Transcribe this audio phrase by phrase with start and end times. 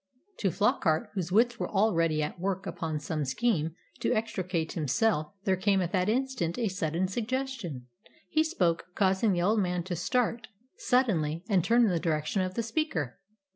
[0.39, 5.55] To Flockart, whose wits were already at work upon some scheme to extricate himself, there
[5.55, 7.85] came at that instant a sudden suggestion.
[8.27, 12.55] He spoke, causing the old man to start suddenly and turn in the direction of
[12.55, 13.19] the speaker.